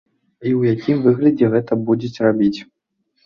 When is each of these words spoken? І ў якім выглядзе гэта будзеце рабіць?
І 0.43 0.49
ў 0.59 0.61
якім 0.75 1.03
выглядзе 1.07 1.51
гэта 1.55 1.77
будзеце 1.91 2.19
рабіць? 2.31 2.59